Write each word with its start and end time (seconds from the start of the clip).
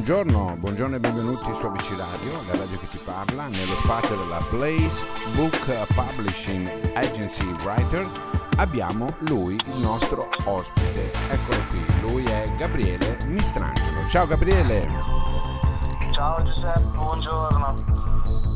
Buongiorno, 0.00 0.56
buongiorno 0.56 0.96
e 0.96 0.98
benvenuti 0.98 1.52
su 1.52 1.66
ABC 1.66 1.90
Radio, 1.90 2.32
la 2.48 2.56
radio 2.56 2.78
che 2.78 2.88
ti 2.88 2.96
parla, 3.04 3.48
nello 3.48 3.74
spazio 3.74 4.16
della 4.16 4.40
Blaze 4.48 5.06
Book 5.34 5.86
Publishing 5.92 6.92
Agency 6.94 7.44
Writer 7.62 8.08
abbiamo 8.56 9.14
lui, 9.18 9.56
il 9.56 9.76
nostro 9.76 10.26
ospite. 10.46 11.12
Eccolo 11.28 11.66
qui, 11.68 12.00
lui 12.00 12.24
è 12.24 12.50
Gabriele 12.56 13.26
Mistrangelo. 13.26 14.08
Ciao 14.08 14.26
Gabriele! 14.26 14.88
Ciao 16.14 16.42
Giuseppe, 16.44 16.80
buongiorno. 16.80 17.84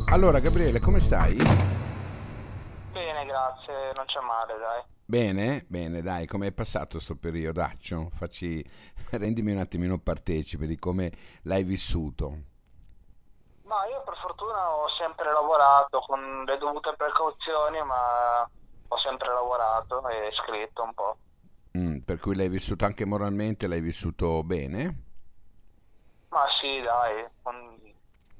Allora 0.07 0.39
Gabriele, 0.39 0.79
come 0.79 0.99
stai? 0.99 1.35
Bene, 1.35 3.23
grazie, 3.27 3.93
non 3.95 4.05
c'è 4.07 4.19
male, 4.21 4.53
dai. 4.57 4.94
Bene, 5.07 5.63
bene, 5.67 6.01
dai, 6.01 6.25
come 6.25 6.47
è 6.47 6.51
passato 6.51 6.93
questo 6.93 7.15
periodaccio? 7.15 8.09
Facci, 8.11 8.63
rendimi 9.13 9.51
un 9.51 9.59
attimino 9.59 9.99
partecipe 9.99 10.65
di 10.65 10.77
come 10.77 11.11
l'hai 11.43 11.63
vissuto. 11.63 12.53
Ma 13.63 13.85
io 13.87 14.01
per 14.03 14.17
fortuna 14.17 14.71
ho 14.71 14.87
sempre 14.87 15.31
lavorato 15.31 15.99
con 15.99 16.43
le 16.45 16.57
dovute 16.57 16.95
precauzioni, 16.95 17.83
ma 17.83 18.49
ho 18.87 18.97
sempre 18.97 19.31
lavorato 19.31 20.07
e 20.09 20.31
scritto 20.33 20.81
un 20.81 20.93
po'. 20.93 21.17
Mm, 21.77 21.97
per 21.99 22.17
cui 22.19 22.35
l'hai 22.35 22.49
vissuto 22.49 22.85
anche 22.85 23.05
moralmente, 23.05 23.67
l'hai 23.67 23.81
vissuto 23.81 24.43
bene? 24.43 25.03
Ma 26.29 26.47
sì, 26.49 26.81
dai, 26.81 27.25
non, 27.43 27.69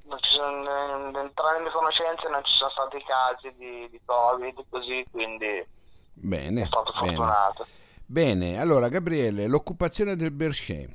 non 0.04 0.20
ci 0.20 0.32
sono, 0.32 1.32
tra 1.34 1.54
le 1.54 1.60
mie 1.62 1.72
conoscenze 1.72 2.28
non 2.30 2.44
ci 2.44 2.54
sono 2.54 2.70
stati 2.72 3.04
casi 3.04 3.54
di, 3.56 3.90
di 3.90 4.02
Covid 4.04 4.66
così, 4.70 5.06
quindi 5.12 5.66
Bene, 6.16 6.68
sono 6.70 6.84
stato 6.86 7.06
bene. 7.06 7.16
fortunato. 7.16 7.66
Bene, 8.06 8.60
allora 8.60 8.88
Gabriele, 8.90 9.48
l'occupazione 9.48 10.16
del 10.16 10.32
Berchet. 10.32 10.90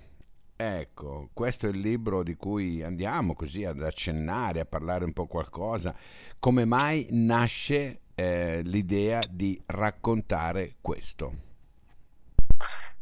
Ecco, 0.57 1.31
questo 1.33 1.67
è 1.67 1.71
il 1.71 1.79
libro 1.79 2.23
di 2.23 2.37
cui 2.37 2.83
andiamo 2.83 3.35
così 3.35 3.65
ad 3.65 3.83
accennare, 3.83 4.61
a 4.61 4.67
parlare 4.67 5.05
un 5.05 5.13
po' 5.13 5.27
qualcosa. 5.27 5.95
Come 6.39 6.65
mai 6.67 7.07
nasce 7.11 8.01
eh, 8.15 8.61
l'idea 8.65 9.23
di 9.29 9.61
raccontare 9.67 10.77
questo? 10.83 11.33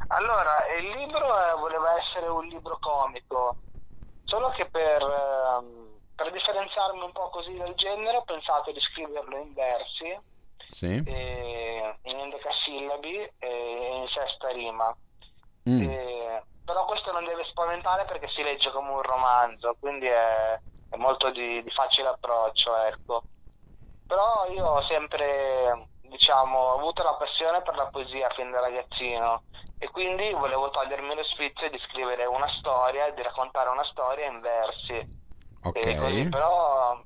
Allora, 0.09 0.55
il 0.79 0.89
libro 0.97 1.19
eh, 1.19 1.59
voleva 1.59 1.99
essere 1.99 2.29
un 2.29 2.47
libro 2.47 2.79
comico, 2.81 3.57
solo 4.25 4.51
che 4.51 4.65
per, 4.67 5.03
ehm, 5.03 5.89
per 6.15 6.31
differenziarmi 6.33 7.03
un 7.03 7.13
po' 7.13 7.29
così 7.31 7.55
dal 7.57 7.75
genere 7.75 8.17
ho 8.19 8.23
pensato 8.25 8.73
di 8.73 8.81
scriverlo 8.81 9.37
in 9.37 9.53
versi, 9.53 10.17
Sì? 10.71 11.03
Eh, 12.03 12.11
in 12.11 12.19
endecasillabi 12.21 13.35
e 13.39 13.91
in 14.03 14.09
sesta 14.09 14.49
rima. 14.51 14.97
Mm, 15.69 15.83
Eh, 15.83 16.47
però 16.65 16.85
questo 16.85 17.13
non 17.13 17.25
deve 17.25 17.45
spaventare 17.45 18.05
perché 18.05 18.29
si 18.29 18.43
legge 18.43 18.71
come 18.71 18.91
un 18.91 19.03
romanzo, 19.03 19.77
quindi 19.79 20.07
è, 20.07 20.61
è 20.89 20.97
molto 20.97 21.31
di, 21.31 21.63
di 21.63 21.71
facile 21.71 22.09
approccio, 22.09 22.77
ecco. 22.83 23.27
Però 24.07 24.47
io 24.51 24.67
ho 24.67 24.83
sempre, 24.83 25.91
diciamo, 26.01 26.73
avuto 26.73 27.03
la 27.03 27.15
passione 27.17 27.63
per 27.63 27.75
la 27.77 27.89
poesia 27.89 28.29
fin 28.31 28.51
da 28.51 28.61
ragazzino 28.61 29.45
e 29.77 29.91
quindi 29.91 30.33
volevo 30.33 30.71
togliermi 30.71 31.15
lo 31.15 31.23
sfizio 31.23 31.69
di 31.71 31.79
scrivere 31.79 32.25
una 32.25 32.49
storia, 32.49 33.11
di 33.13 33.23
raccontare 33.23 33.69
una 33.71 33.85
storia 33.85 34.27
in 34.27 34.41
versi. 34.41 34.95
E 35.71 35.95
così, 35.97 36.23
ok. 36.23 36.29
però 36.29 37.01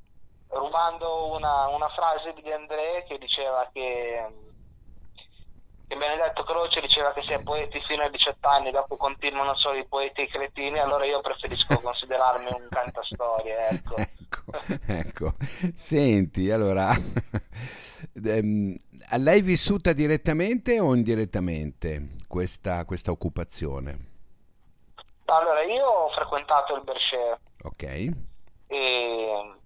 rubando 0.49 1.33
una, 1.33 1.67
una 1.69 1.89
frase 1.89 2.33
di 2.33 2.43
De 2.43 2.53
André 2.55 3.05
che 3.05 3.19
diceva 3.19 3.69
che, 3.73 4.52
che 5.93 5.99
Benedetto 5.99 6.43
Croce 6.45 6.81
diceva 6.81 7.13
che 7.13 7.23
si 7.23 7.33
è 7.33 7.43
poeti 7.43 7.79
fino 7.85 8.03
ai 8.03 8.11
18 8.11 8.49
anni, 8.49 8.71
dopo 8.71 8.97
continuano 8.97 9.55
solo 9.57 9.77
i 9.77 9.87
poeti 9.87 10.23
e 10.23 10.25
i 10.25 10.29
cretini, 10.29 10.79
allora 10.79 11.05
io 11.05 11.21
preferisco 11.21 11.81
considerarmi 11.83 12.51
un 12.51 12.67
cantastorie, 12.71 13.69
ecco. 13.69 13.97
Ecco, 13.97 14.43
ecco. 14.87 15.35
Senti, 15.75 16.51
allora, 16.51 16.91
ehm, 18.25 18.75
l'hai 19.19 19.43
vissuta 19.43 19.93
direttamente 19.93 20.81
o 20.81 20.95
indirettamente 20.95 22.15
questa, 22.27 22.87
questa 22.87 23.11
occupazione? 23.11 24.11
Allora, 25.27 25.63
io 25.63 25.85
ho 25.85 26.09
frequentato 26.11 26.75
il 26.75 26.83
Berchet 26.85 27.39
Ok? 27.65 27.83
e, 27.83 29.57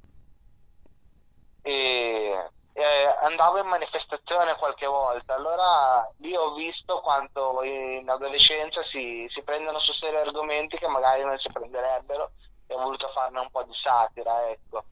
e- 1.63 2.51
e 2.73 3.07
andavo 3.37 3.59
in 3.61 3.69
manifestazione 3.69 4.57
qualche 4.57 4.87
volta, 4.87 5.35
allora 5.35 6.11
lì 6.19 6.35
ho 6.35 6.55
visto 6.55 7.01
quanto 7.01 7.63
in 7.63 8.09
adolescenza 8.09 8.83
si, 8.85 9.27
si 9.29 9.43
prendono 9.43 9.79
su 9.79 9.93
serio 9.93 10.21
argomenti 10.21 10.79
che 10.79 10.89
magari 10.89 11.23
non 11.23 11.39
si 11.39 11.49
prenderebbero 11.53 12.33
e 12.67 12.75
ho 12.75 12.79
voluto 12.79 13.09
farne 13.15 13.41
un 13.41 13.51
po' 13.51 13.63
di 13.65 13.75
satira, 13.75 14.49
ecco. 14.51 14.85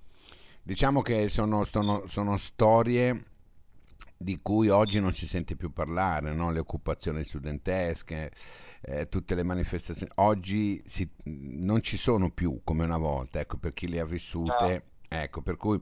Diciamo 0.62 1.00
che 1.00 1.28
sono, 1.28 1.64
sono- 1.64 2.06
sono 2.06 2.36
storie 2.36 3.32
di 4.16 4.40
cui 4.40 4.68
oggi 4.68 5.00
non 5.00 5.12
si 5.12 5.26
sente 5.26 5.56
più 5.56 5.72
parlare, 5.72 6.32
no? 6.32 6.50
Le 6.52 6.58
occupazioni 6.60 7.24
studentesche, 7.24 8.30
eh, 8.82 9.08
tutte 9.08 9.34
le 9.34 9.42
manifestazioni. 9.42 10.10
Oggi 10.16 10.80
si- 10.86 11.10
non 11.24 11.82
ci 11.82 11.96
sono 11.96 12.30
più 12.30 12.60
come 12.64 12.84
una 12.84 12.96
volta, 12.98 13.40
ecco, 13.40 13.56
per 13.58 13.72
chi 13.72 13.88
le 13.88 14.00
ha 14.00 14.04
vissute. 14.04 14.84
Ecco, 15.16 15.42
per 15.42 15.56
cui 15.56 15.80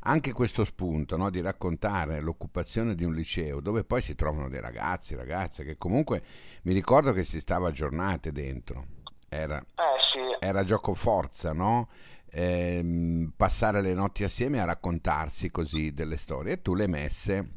anche 0.00 0.32
questo 0.32 0.62
spunto, 0.62 1.16
no, 1.16 1.30
di 1.30 1.40
raccontare 1.40 2.20
l'occupazione 2.20 2.94
di 2.94 3.04
un 3.04 3.14
liceo 3.14 3.60
dove 3.60 3.84
poi 3.84 4.02
si 4.02 4.14
trovano 4.14 4.50
dei 4.50 4.60
ragazzi, 4.60 5.14
ragazze 5.14 5.64
che 5.64 5.76
comunque 5.76 6.22
mi 6.64 6.74
ricordo 6.74 7.12
che 7.12 7.24
si 7.24 7.40
stava 7.40 7.70
giornate 7.70 8.32
dentro. 8.32 8.86
Era, 9.28 9.58
Eh 9.58 10.00
sì, 10.12 10.18
era 10.38 10.62
gioco 10.62 10.92
forza, 10.92 11.52
no? 11.52 11.88
Ehm, 12.30 13.32
passare 13.34 13.80
le 13.80 13.94
notti 13.94 14.24
assieme 14.24 14.60
a 14.60 14.64
raccontarsi 14.66 15.50
così 15.50 15.94
delle 15.94 16.18
storie 16.18 16.54
e 16.54 16.62
tu 16.62 16.74
le 16.74 16.86
messe 16.86 17.50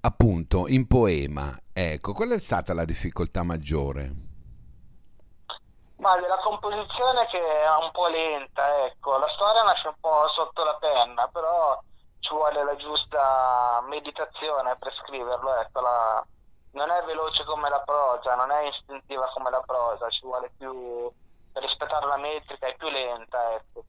appunto 0.00 0.66
in 0.66 0.86
poema. 0.88 1.56
Ecco, 1.72 2.12
qual 2.12 2.30
è 2.30 2.38
stata 2.40 2.74
la 2.74 2.84
difficoltà 2.84 3.44
maggiore? 3.44 4.31
Ma 6.02 6.16
della 6.16 6.38
composizione 6.38 7.26
che 7.28 7.38
è 7.38 7.76
un 7.80 7.92
po' 7.92 8.08
lenta, 8.08 8.84
ecco, 8.86 9.18
la 9.18 9.28
storia 9.28 9.62
nasce 9.62 9.86
un 9.86 9.94
po' 10.00 10.26
sotto 10.26 10.64
la 10.64 10.74
penna, 10.74 11.28
però 11.28 11.80
ci 12.18 12.34
vuole 12.34 12.64
la 12.64 12.74
giusta 12.74 13.80
meditazione 13.86 14.76
per 14.78 14.92
scriverlo, 14.94 15.54
ecco, 15.60 15.80
la- 15.80 16.26
non 16.72 16.90
è 16.90 17.04
veloce 17.04 17.44
come 17.44 17.68
la 17.68 17.80
prosa, 17.82 18.34
non 18.34 18.50
è 18.50 18.66
istintiva 18.66 19.30
come 19.32 19.50
la 19.50 19.62
prosa, 19.64 20.08
ci 20.08 20.26
vuole 20.26 20.52
più, 20.56 21.08
per 21.52 21.62
rispettare 21.62 22.06
la 22.06 22.16
metrica, 22.16 22.66
è 22.66 22.74
più 22.76 22.88
lenta, 22.88 23.54
ecco. 23.54 23.84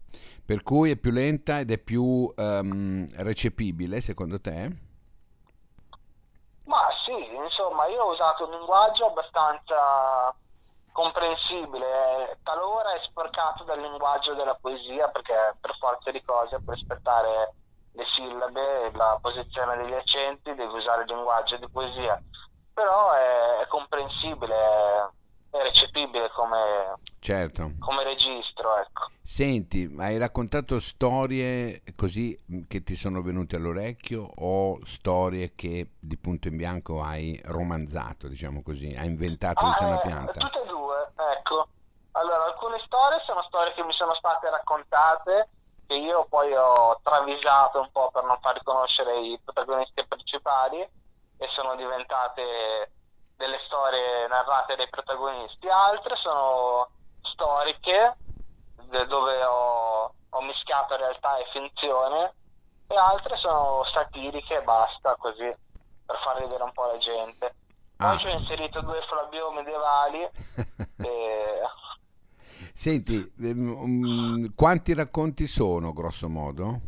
Per 0.45 0.61
cui 0.61 0.91
è 0.91 0.97
più 0.97 1.09
lenta 1.09 1.59
ed 1.59 1.71
è 1.71 1.79
più 1.79 2.31
ehm, 2.37 3.07
recepibile, 3.23 4.01
secondo 4.01 4.39
te? 4.39 4.69
Ma 6.65 6.89
sì, 7.03 7.33
insomma, 7.33 7.87
io 7.87 8.03
ho 8.03 8.11
usato 8.11 8.45
un 8.45 8.51
linguaggio 8.51 9.07
abbastanza 9.07 10.35
comprensibile, 10.93 12.39
talora 12.43 12.93
è 12.93 12.99
sporcato 13.03 13.65
dal 13.65 13.81
linguaggio 13.81 14.33
della 14.35 14.55
poesia 14.55 15.09
perché 15.09 15.33
per 15.59 15.75
forza 15.77 16.11
di 16.11 16.21
cose, 16.23 16.61
per 16.61 16.75
rispettare 16.75 17.55
le 17.91 18.05
sillabe 18.05 18.91
la 18.93 19.19
posizione 19.21 19.75
degli 19.77 19.93
accenti, 19.93 20.55
devi 20.55 20.73
usare 20.73 21.03
il 21.03 21.13
linguaggio 21.13 21.57
di 21.57 21.67
poesia, 21.69 22.21
però 22.73 23.11
è, 23.11 23.57
è 23.63 23.67
comprensibile, 23.67 24.55
è, 24.55 25.57
è 25.57 25.61
recepibile 25.63 26.31
come, 26.31 26.95
Certo. 27.19 27.71
come 27.79 28.03
registro, 28.03 28.77
ecco. 28.77 29.11
Senti, 29.25 29.93
hai 29.99 30.17
raccontato 30.17 30.79
storie 30.79 31.81
così 31.95 32.37
mh, 32.45 32.61
che 32.67 32.83
ti 32.83 32.95
sono 32.95 33.21
venute 33.21 33.55
all'orecchio 33.55 34.21
o 34.21 34.79
storie 34.83 35.53
che 35.55 35.91
di 35.99 36.17
punto 36.17 36.49
in 36.49 36.57
bianco 36.57 37.01
hai 37.01 37.39
romanzato, 37.45 38.27
diciamo 38.27 38.61
così, 38.61 38.93
hai 38.97 39.07
inventato 39.07 39.63
di 39.63 39.71
Ah, 39.71 39.85
una 39.85 39.95
eh, 39.95 40.01
pianta? 40.01 40.39
tutte 40.41 40.62
ecco. 41.15 41.67
Allora, 42.11 42.45
alcune 42.45 42.79
storie 42.79 43.21
sono 43.25 43.41
storie 43.43 43.73
che 43.73 43.83
mi 43.83 43.93
sono 43.93 44.13
state 44.13 44.49
raccontate, 44.49 45.49
che 45.87 45.95
io 45.95 46.25
poi 46.25 46.53
ho 46.55 46.99
travisato 47.01 47.79
un 47.79 47.91
po' 47.91 48.11
per 48.11 48.23
non 48.23 48.37
far 48.41 48.53
riconoscere 48.53 49.19
i 49.19 49.39
protagonisti 49.43 50.05
principali 50.05 50.79
e 51.37 51.47
sono 51.49 51.75
diventate 51.75 52.91
delle 53.35 53.59
storie 53.65 54.27
narrate 54.27 54.75
dai 54.75 54.89
protagonisti. 54.89 55.67
Altre 55.67 56.15
sono 56.15 56.89
storiche, 57.21 58.15
dove 59.07 59.43
ho, 59.43 60.13
ho 60.29 60.41
mischiato 60.41 60.95
realtà 60.95 61.37
e 61.37 61.47
finzione, 61.51 62.35
e 62.87 62.95
altre 62.95 63.37
sono 63.37 63.83
satiriche 63.85 64.57
e 64.57 64.61
basta, 64.61 65.15
così, 65.15 65.47
per 66.05 66.17
far 66.19 66.37
ridere 66.37 66.63
un 66.63 66.71
po' 66.71 66.85
la 66.85 66.97
gente. 66.97 67.55
Poi 68.03 68.15
Ah. 68.15 68.17
ci 68.17 68.27
ho 68.27 68.37
inserito 68.37 68.81
due 68.81 68.99
Flavio 69.07 69.51
medievali 69.53 70.19
e 71.07 71.61
Senti, 72.73 73.31
ehm, 73.39 73.59
mm, 73.59 74.45
quanti 74.55 74.93
racconti 74.93 75.47
sono, 75.47 75.93
grosso 75.93 76.27
modo? 76.27 76.81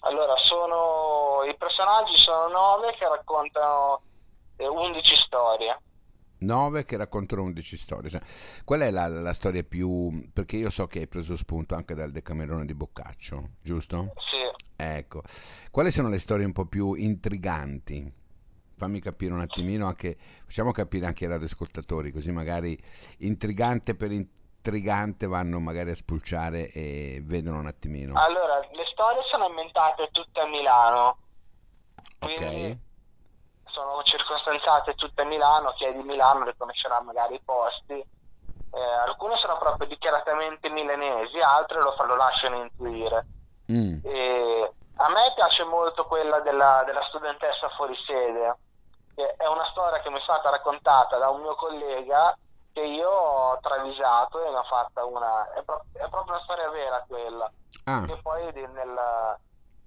allora 0.00 0.36
sono 0.36 1.42
i 1.48 1.56
personaggi 1.56 2.14
sono 2.16 2.48
nove 2.48 2.94
che 2.98 3.08
raccontano 3.08 4.02
eh, 4.56 4.66
11 4.66 5.16
storie. 5.16 5.80
9 6.38 6.84
che 6.84 6.96
raccontano 6.98 7.42
11 7.44 7.76
storie. 7.76 8.10
Cioè, 8.10 8.20
qual 8.64 8.80
è 8.80 8.90
la, 8.90 9.08
la, 9.08 9.32
storia 9.32 9.62
più... 9.64 10.30
perché 10.32 10.58
io 10.58 10.68
so 10.70 10.86
che 10.86 11.00
hai 11.00 11.08
preso 11.08 11.36
spunto 11.36 11.74
anche 11.74 11.94
dal 11.94 12.10
Decamerone 12.10 12.66
di 12.66 12.74
Boccaccio, 12.74 13.52
giusto? 13.62 14.12
Sì. 14.16 14.44
Ecco, 14.76 15.22
quali 15.70 15.90
sono 15.90 16.08
le 16.08 16.18
storie 16.18 16.44
un 16.44 16.52
po' 16.52 16.66
più 16.66 16.92
intriganti? 16.92 18.12
Fammi 18.76 19.00
capire 19.00 19.32
un 19.32 19.40
attimino 19.40 19.86
anche, 19.86 20.16
facciamo 20.18 20.70
capire 20.70 21.06
anche 21.06 21.24
ai 21.24 21.30
radioascoltatori, 21.30 22.12
così 22.12 22.30
magari 22.30 22.78
intrigante 23.20 23.94
per 23.94 24.10
intrigante 24.10 25.26
vanno 25.26 25.60
magari 25.60 25.90
a 25.90 25.94
spulciare 25.94 26.70
e 26.70 27.22
vedono 27.24 27.60
un 27.60 27.66
attimino. 27.66 28.20
Allora, 28.20 28.60
le 28.72 28.84
storie 28.84 29.22
sono 29.26 29.46
ambientate 29.46 30.08
tutte 30.12 30.40
a 30.40 30.46
Milano. 30.46 31.18
Ok 32.18 32.84
sono 33.76 34.02
circostanziate 34.04 34.94
tutte 34.94 35.20
a 35.20 35.26
Milano, 35.26 35.74
chi 35.76 35.84
è 35.84 35.92
di 35.92 36.02
Milano 36.02 36.46
riconoscerà 36.46 36.98
magari 37.02 37.34
i 37.34 37.42
posti. 37.44 37.92
Eh, 37.92 38.80
alcune 39.06 39.36
sono 39.36 39.58
proprio 39.58 39.86
dichiaratamente 39.86 40.70
milanesi, 40.70 41.38
altre 41.40 41.82
lo, 41.82 41.94
lo 42.06 42.16
lasciano 42.16 42.62
intuire. 42.62 43.26
Mm. 43.70 43.98
a 44.98 45.08
me 45.10 45.32
piace 45.34 45.64
molto 45.64 46.06
quella 46.06 46.38
della, 46.38 46.84
della 46.86 47.02
studentessa 47.02 47.68
fuori 47.70 47.96
sede, 47.96 48.56
è 49.24 49.46
una 49.46 49.64
storia 49.64 50.00
che 50.00 50.10
mi 50.10 50.18
è 50.18 50.22
stata 50.22 50.50
raccontata 50.50 51.16
da 51.16 51.30
un 51.30 51.40
mio 51.40 51.54
collega 51.54 52.36
che 52.72 52.82
io 52.82 53.08
ho 53.08 53.58
travisato 53.60 54.44
e 54.44 54.50
ne 54.50 54.58
ho 54.58 54.64
fatta 54.64 55.04
una... 55.06 55.50
è, 55.54 55.62
pro- 55.62 55.86
è 55.92 56.06
proprio 56.10 56.34
una 56.34 56.42
storia 56.42 56.68
vera 56.68 57.02
quella. 57.08 57.50
Ah. 57.84 58.04
Che 58.04 58.18
poi 58.20 58.52
nel, 58.52 58.68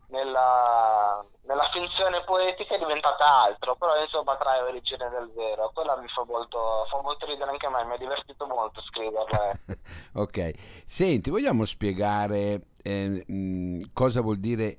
nella, 0.07 1.23
nella, 1.41 1.69
finzione 1.71 2.23
poetica 2.23 2.73
è 2.73 2.79
diventata 2.79 3.43
altro, 3.43 3.75
però 3.75 3.99
insomma 4.01 4.35
trae 4.37 4.61
origine 4.61 5.07
del 5.09 5.31
vero. 5.35 5.69
Quella 5.71 5.97
mi 5.97 6.07
fa 6.07 6.23
molto, 6.25 6.87
fa 6.89 6.99
molto 7.01 7.27
ridere 7.27 7.51
anche 7.51 7.67
a 7.67 7.69
me, 7.69 7.85
mi 7.85 7.93
ha 7.93 7.97
divertito 7.97 8.47
molto 8.47 8.81
scriverla. 8.81 9.51
ok, 10.21 10.51
senti, 10.87 11.29
vogliamo 11.29 11.65
spiegare 11.65 12.69
eh, 12.81 13.23
mh, 13.27 13.91
cosa 13.93 14.21
vuol 14.21 14.37
dire 14.37 14.77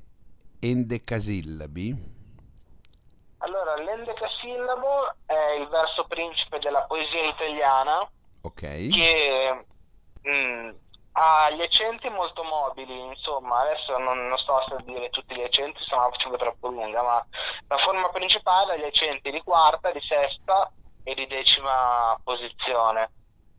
endecasillabi? 0.59 2.19
Allora, 3.43 3.75
l'endecasillabo 3.77 5.15
è 5.27 5.57
il 5.59 5.69
verso 5.69 6.05
principe 6.05 6.59
della 6.59 6.83
poesia 6.83 7.23
italiana 7.25 8.07
okay. 8.43 8.89
che 8.89 9.65
mh, 10.23 10.71
ha 11.13 11.51
gli 11.51 11.63
accenti 11.63 12.09
molto 12.11 12.43
mobili, 12.43 12.99
insomma, 13.07 13.61
adesso 13.61 13.97
non, 13.99 14.29
non 14.29 14.39
sto 14.39 14.57
a 14.57 14.77
dire 14.85 15.09
tutti 15.09 15.35
gli 15.35 15.43
accenti, 15.43 15.83
se 15.83 15.95
no 15.95 16.03
la 16.03 16.11
facciamo 16.11 16.37
troppo 16.37 16.69
lunga, 16.69 17.03
ma 17.03 17.27
la 17.67 17.79
forma 17.79 18.09
principale 18.11 18.75
ha 18.75 18.77
gli 18.77 18.85
accenti 18.85 19.31
di 19.31 19.43
quarta, 19.43 19.91
di 19.91 20.01
sesta 20.01 20.71
e 21.03 21.15
di 21.15 21.27
decima 21.27 22.19
posizione. 22.23 23.11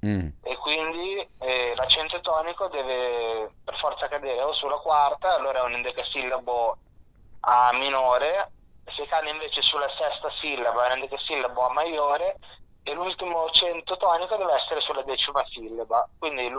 Mm. 0.05 0.29
E 0.43 0.57
quindi 0.57 1.27
eh, 1.39 1.73
l'accento 1.75 2.19
tonico 2.21 2.67
deve 2.67 3.49
per 3.63 3.77
forza 3.77 4.07
cadere 4.07 4.41
o 4.41 4.51
sulla 4.51 4.77
quarta, 4.77 5.35
allora 5.35 5.59
è 5.59 5.63
un 5.63 5.73
endecasillabo 5.73 6.77
a 7.41 7.71
minore, 7.73 8.51
se 8.85 9.05
cade 9.07 9.29
invece 9.29 9.61
sulla 9.61 9.89
sesta 9.89 10.29
sillaba 10.35 10.83
è 10.83 10.85
un 10.87 11.01
endecasillabo 11.01 11.65
a 11.67 11.73
maggiore 11.73 12.37
e 12.83 12.93
l'ultimo 12.93 13.45
accento 13.45 13.95
tonico 13.97 14.35
deve 14.37 14.55
essere 14.55 14.79
sulla 14.79 15.03
decima 15.03 15.43
sillaba. 15.47 16.07
Quindi 16.17 16.49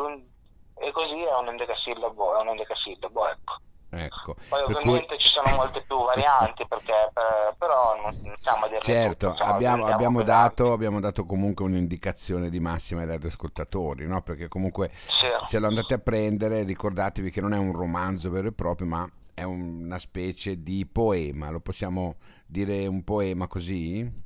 e 0.75 0.91
così 0.91 1.21
è 1.21 1.37
un 1.37 1.49
endecasillabo, 1.49 2.39
è 2.39 2.41
un 2.41 2.49
endecasillabo, 2.49 3.29
ecco. 3.29 3.57
Ecco, 3.95 4.35
Poi 4.49 4.63
ovviamente 4.63 5.07
cui... 5.07 5.19
ci 5.19 5.29
sono 5.29 5.55
molte 5.55 5.83
più 5.83 6.01
varianti, 6.03 6.67
perché, 6.67 7.11
per, 7.13 7.55
però 7.59 7.95
non 8.01 8.35
stiamo 8.39 8.65
a 8.65 8.69
dire 8.69 8.81
Certo, 8.81 9.33
tutto, 9.33 9.43
abbiamo, 9.43 9.85
abbiamo, 9.85 10.23
dato, 10.23 10.73
abbiamo, 10.73 10.99
dato, 10.99 11.27
comunque 11.27 11.67
un'indicazione 11.67 12.49
di 12.49 12.59
massima 12.59 13.03
ai 13.03 13.07
radioascoltatori, 13.07 14.07
no? 14.07 14.23
perché 14.23 14.49
comunque 14.49 14.89
sì. 14.95 15.27
se 15.45 15.59
lo 15.59 15.67
andate 15.67 15.93
a 15.93 15.99
prendere 15.99 16.63
ricordatevi 16.63 17.31
che 17.31 17.43
non 17.43 17.53
è 17.53 17.59
un 17.59 17.73
romanzo 17.73 18.31
vero 18.31 18.49
e 18.49 18.53
proprio, 18.53 18.87
ma 18.87 19.07
è 19.35 19.43
una 19.43 19.99
specie 19.99 20.63
di 20.63 20.87
poema, 20.87 21.51
lo 21.51 21.61
possiamo 21.61 22.17
dire 22.47 22.87
un 22.87 23.03
poema 23.05 23.47
così? 23.47 24.21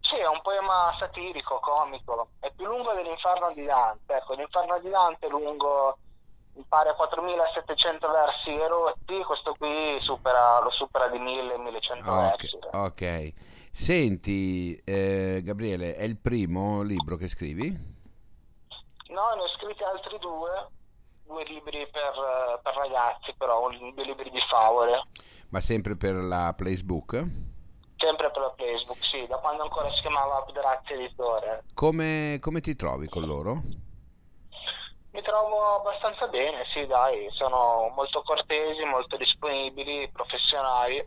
Sì, 0.00 0.16
è 0.16 0.26
un 0.26 0.40
poema 0.42 0.94
satirico, 0.98 1.60
comico, 1.60 2.30
è 2.40 2.50
più 2.54 2.66
lungo 2.66 2.92
dell'Inferno 2.92 3.52
di 3.54 3.64
Dante. 3.64 4.14
Ecco, 4.14 4.34
l'Inferno 4.34 4.78
di 4.80 4.88
Dante 4.88 5.26
è 5.26 5.30
lungo, 5.30 5.98
mi 6.54 6.64
pare, 6.68 6.94
4700 6.94 8.10
versi 8.10 8.50
erotti, 8.50 9.22
questo 9.24 9.54
qui 9.58 9.98
supera, 10.00 10.60
lo 10.60 10.70
supera 10.70 11.08
di 11.08 11.18
1000-1100 11.18 11.98
okay, 11.98 12.28
versi. 12.28 12.58
Ok, 12.72 13.32
senti, 13.70 14.74
eh, 14.84 15.40
Gabriele, 15.44 15.94
è 15.94 16.04
il 16.04 16.18
primo 16.18 16.82
libro 16.82 17.16
che 17.16 17.28
scrivi? 17.28 17.68
No, 19.10 19.34
ne 19.34 19.42
ho 19.42 19.48
scritti 19.48 19.82
altri 19.82 20.18
due, 20.18 20.68
due 21.30 21.44
libri 21.44 21.86
per, 21.90 22.60
per 22.60 22.74
ragazzi, 22.74 23.32
però, 23.38 23.70
due 23.70 24.04
libri 24.04 24.30
di 24.30 24.40
favole. 24.40 25.06
Ma 25.50 25.60
sempre 25.60 25.96
per 25.96 26.16
la 26.16 26.52
Placebook? 26.56 27.24
Sempre 27.96 28.30
per 28.30 28.40
la 28.40 28.54
Facebook, 28.56 29.04
sì, 29.04 29.26
da 29.28 29.36
quando 29.36 29.62
ancora 29.62 29.92
si 29.92 30.00
chiamava 30.00 30.38
Abdrazzi 30.38 30.94
Editore. 30.94 31.62
Come, 31.74 32.38
come 32.40 32.60
ti 32.60 32.74
trovi 32.74 33.08
con 33.08 33.24
loro? 33.24 33.62
Mi 35.12 35.22
trovo 35.22 35.76
abbastanza 35.76 36.26
bene, 36.28 36.64
sì, 36.72 36.86
dai, 36.86 37.28
sono 37.30 37.92
molto 37.94 38.22
cortesi, 38.22 38.84
molto 38.84 39.16
disponibili, 39.16 40.08
professionali, 40.12 41.04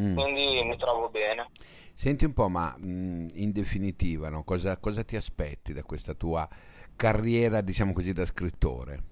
mm. 0.00 0.14
quindi 0.14 0.62
mi 0.64 0.76
trovo 0.76 1.08
bene. 1.08 1.50
Senti 1.92 2.24
un 2.24 2.32
po', 2.32 2.48
ma 2.48 2.74
mm, 2.78 3.28
in 3.34 3.52
definitiva, 3.52 4.30
no, 4.30 4.44
cosa, 4.44 4.78
cosa 4.78 5.04
ti 5.04 5.16
aspetti 5.16 5.72
da 5.72 5.82
questa 5.82 6.14
tua 6.14 6.48
carriera, 6.96 7.60
diciamo 7.60 7.92
così, 7.92 8.12
da 8.12 8.24
scrittore? 8.24 9.09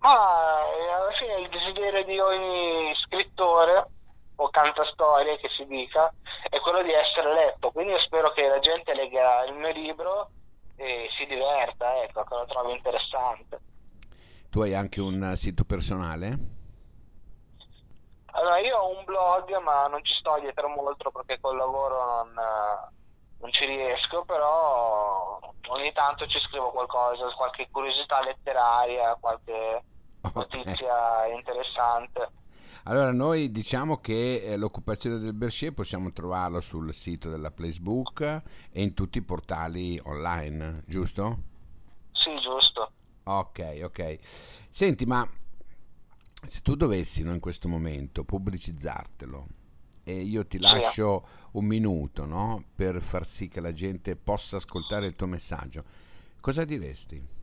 Ma 0.00 0.60
eh, 0.62 0.90
alla 0.90 1.12
fine 1.12 1.40
il 1.40 1.48
desiderio 1.48 2.04
di 2.04 2.18
ogni 2.18 2.94
scrittore 2.94 3.86
o 4.40 4.50
canta 4.50 4.84
storie 4.84 5.38
che 5.38 5.48
si 5.48 5.66
dica 5.66 6.12
è 6.48 6.60
quello 6.60 6.82
di 6.82 6.92
essere 6.92 7.32
letto 7.34 7.72
quindi 7.72 7.92
io 7.92 7.98
spero 7.98 8.30
che 8.32 8.46
la 8.46 8.60
gente 8.60 8.94
legga 8.94 9.44
il 9.44 9.54
mio 9.54 9.72
libro 9.72 10.30
e 10.76 11.08
si 11.10 11.26
diverta 11.26 12.02
ecco 12.02 12.22
che 12.22 12.34
lo 12.34 12.46
trovi 12.46 12.72
interessante 12.72 13.60
tu 14.48 14.60
hai 14.60 14.74
anche 14.74 15.00
un 15.00 15.32
sito 15.34 15.64
personale? 15.64 16.38
allora 18.26 18.58
io 18.58 18.78
ho 18.78 18.96
un 18.96 19.04
blog 19.04 19.60
ma 19.60 19.88
non 19.88 20.04
ci 20.04 20.14
sto 20.14 20.38
dietro 20.38 20.68
molto 20.68 21.10
perché 21.10 21.40
col 21.40 21.56
lavoro 21.56 22.04
non, 22.06 22.34
non 23.40 23.50
ci 23.50 23.66
riesco 23.66 24.24
però 24.24 25.40
ogni 25.70 25.92
tanto 25.92 26.28
ci 26.28 26.38
scrivo 26.38 26.70
qualcosa 26.70 27.26
qualche 27.34 27.68
curiosità 27.72 28.22
letteraria 28.22 29.16
qualche 29.18 29.82
notizia 30.34 31.24
okay. 31.24 31.36
interessante 31.36 32.30
allora, 32.84 33.12
noi 33.12 33.50
diciamo 33.50 33.98
che 33.98 34.42
eh, 34.42 34.56
l'occupazione 34.56 35.18
del 35.18 35.34
Bercier 35.34 35.74
possiamo 35.74 36.10
trovarlo 36.10 36.58
sul 36.62 36.94
sito 36.94 37.28
della 37.28 37.50
Placebook 37.50 38.42
e 38.70 38.82
in 38.82 38.94
tutti 38.94 39.18
i 39.18 39.22
portali 39.22 40.00
online, 40.04 40.84
giusto? 40.86 41.42
Sì, 42.12 42.34
giusto. 42.40 42.92
Ok, 43.24 43.80
ok. 43.82 44.18
Senti, 44.70 45.04
ma 45.04 45.28
se 46.48 46.60
tu 46.62 46.76
dovessi 46.76 47.22
no, 47.22 47.34
in 47.34 47.40
questo 47.40 47.68
momento 47.68 48.24
pubblicizzartelo 48.24 49.46
e 50.04 50.14
io 50.22 50.46
ti 50.46 50.58
lascio 50.58 51.26
sì. 51.26 51.48
un 51.58 51.66
minuto 51.66 52.24
no, 52.24 52.64
per 52.74 53.02
far 53.02 53.26
sì 53.26 53.48
che 53.48 53.60
la 53.60 53.72
gente 53.72 54.16
possa 54.16 54.56
ascoltare 54.56 55.06
il 55.06 55.14
tuo 55.14 55.26
messaggio, 55.26 55.84
cosa 56.40 56.64
diresti? 56.64 57.36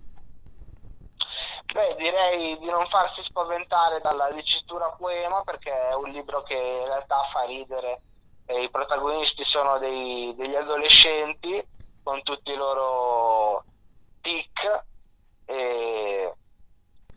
Beh, 1.73 1.95
direi 1.97 2.57
di 2.59 2.69
non 2.69 2.87
farsi 2.87 3.23
spaventare 3.23 3.99
dalla 3.99 4.31
dicitura 4.31 4.89
poema 4.91 5.43
perché 5.43 5.71
è 5.89 5.95
un 5.95 6.09
libro 6.09 6.41
che 6.43 6.55
in 6.55 6.85
realtà 6.85 7.21
fa 7.33 7.43
ridere. 7.43 8.01
E 8.45 8.63
I 8.63 8.69
protagonisti 8.69 9.43
sono 9.43 9.77
dei, 9.79 10.33
degli 10.35 10.55
adolescenti 10.55 11.65
con 12.03 12.21
tutti 12.21 12.51
i 12.51 12.55
loro 12.55 13.63
tic 14.21 14.83
e, 15.45 16.33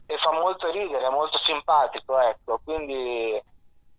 e 0.07 0.19
fa 0.19 0.33
molto 0.33 0.71
ridere, 0.71 1.07
è 1.07 1.11
molto 1.11 1.39
simpatico, 1.39 2.19
ecco. 2.19 2.61
Quindi 2.65 3.41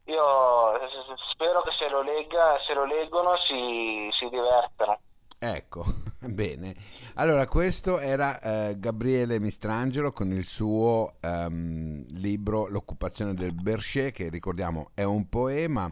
io 0.05 0.89
spero 1.29 1.61
che 1.61 1.71
se 1.71 1.87
lo, 1.87 2.01
legga, 2.01 2.59
se 2.61 2.73
lo 2.73 2.85
leggono 2.85 3.37
si, 3.37 4.09
si 4.11 4.27
divertano. 4.29 4.99
Ecco, 5.37 5.83
bene. 6.27 6.75
Allora, 7.15 7.47
questo 7.47 7.99
era 7.99 8.39
eh, 8.41 8.77
Gabriele 8.77 9.39
Mistrangelo 9.39 10.11
con 10.11 10.31
il 10.31 10.43
suo 10.43 11.15
um, 11.21 12.03
libro 12.15 12.67
L'occupazione 12.67 13.33
del 13.33 13.53
Berchet, 13.53 14.13
che 14.13 14.29
ricordiamo 14.29 14.91
è 14.93 15.03
un 15.03 15.29
poema, 15.29 15.91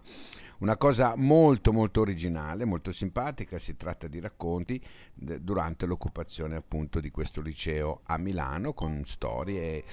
una 0.59 0.75
cosa 0.75 1.15
molto 1.15 1.71
molto 1.71 2.01
originale, 2.01 2.65
molto 2.65 2.91
simpatica, 2.91 3.57
si 3.57 3.75
tratta 3.75 4.07
di 4.07 4.19
racconti 4.19 4.81
de- 5.13 5.41
durante 5.41 5.85
l'occupazione 5.85 6.57
appunto 6.57 6.99
di 6.99 7.09
questo 7.09 7.39
liceo 7.39 8.01
a 8.07 8.17
Milano 8.17 8.73
con 8.73 9.03
storie 9.05 9.83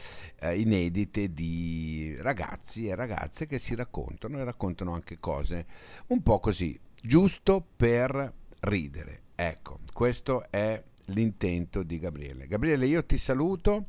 eh, 0.41 0.59
inedite 0.59 1.33
di 1.33 2.17
ragazzi 2.19 2.89
e 2.89 2.97
ragazze 2.97 3.47
che 3.47 3.61
si 3.61 3.77
raccontano 3.77 4.39
e 4.39 4.45
raccontano 4.45 4.95
anche 4.95 5.21
cose 5.21 5.67
un 6.09 6.23
po' 6.23 6.41
così, 6.41 6.77
giusto 7.03 7.65
per 7.77 8.33
ridere 8.61 9.24
Ecco, 9.35 9.79
questo 9.93 10.45
è 10.51 10.81
l'intento 11.07 11.83
di 11.83 11.99
Gabriele. 11.99 12.47
Gabriele, 12.47 12.87
io 12.87 13.05
ti 13.05 13.19
saluto 13.19 13.87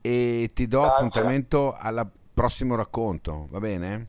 e 0.00 0.50
ti 0.54 0.66
do 0.66 0.80
Grazie. 0.80 0.96
appuntamento 0.96 1.74
al 1.76 2.08
prossimo 2.32 2.76
racconto, 2.76 3.48
va 3.50 3.58
bene? 3.58 4.06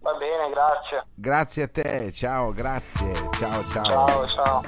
Va 0.00 0.14
bene, 0.14 0.50
grazie. 0.50 1.04
Grazie 1.14 1.62
a 1.64 1.68
te, 1.68 2.10
ciao, 2.12 2.52
grazie, 2.52 3.12
ciao, 3.36 3.64
ciao. 3.66 3.84
Ciao, 3.84 4.26
ciao. 4.28 4.62